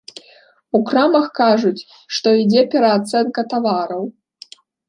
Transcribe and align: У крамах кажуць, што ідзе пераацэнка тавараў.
У 0.79 0.81
крамах 0.87 1.27
кажуць, 1.41 1.87
што 2.17 2.27
ідзе 2.41 2.61
пераацэнка 2.75 3.47
тавараў. 3.55 4.03